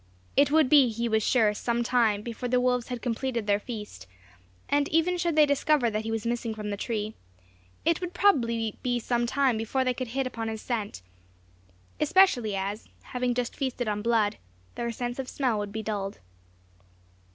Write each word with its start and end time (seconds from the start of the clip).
It 0.35 0.49
would 0.49 0.67
be, 0.67 0.89
he 0.89 1.07
was 1.07 1.21
sure, 1.21 1.53
some 1.53 1.83
time 1.83 2.23
before 2.23 2.49
the 2.49 2.59
wolves 2.59 2.87
had 2.87 3.03
completed 3.03 3.45
their 3.45 3.59
feast; 3.59 4.07
and 4.67 4.87
even 4.89 5.15
should 5.15 5.35
they 5.35 5.45
discover 5.45 5.91
that 5.91 6.01
he 6.01 6.09
was 6.09 6.25
missing 6.25 6.55
from 6.55 6.71
the 6.71 6.75
tree, 6.75 7.13
it 7.85 8.01
would 8.01 8.11
probably 8.15 8.77
be 8.81 8.97
some 8.99 9.27
time 9.27 9.57
before 9.57 9.83
they 9.83 9.93
could 9.93 10.07
hit 10.07 10.25
upon 10.25 10.47
his 10.47 10.59
scent, 10.63 11.03
especially 11.99 12.55
as, 12.55 12.89
having 13.03 13.35
just 13.35 13.55
feasted 13.55 13.87
on 13.87 14.01
blood, 14.01 14.37
their 14.73 14.91
sense 14.91 15.19
of 15.19 15.29
smell 15.29 15.59
would 15.59 15.71
be 15.71 15.83
dulled. 15.83 16.17